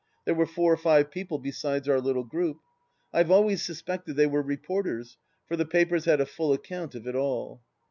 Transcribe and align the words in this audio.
There 0.25 0.33
were 0.33 0.47
four 0.47 0.73
or 0.73 0.77
five 0.77 1.11
people 1.11 1.37
besides 1.37 1.87
our 1.87 2.01
little 2.01 2.23
group. 2.23 2.57
I 3.13 3.19
have 3.19 3.29
always 3.29 3.61
suspected 3.63 4.15
they 4.15 4.25
were 4.25 4.41
reporters, 4.41 5.19
for 5.45 5.55
the 5.55 5.63
papers 5.63 6.05
had 6.05 6.19
a 6.19 6.25
full 6.25 6.53
account 6.53 6.95
of 6.95 7.05
it 7.05 7.13
all. 7.15 7.61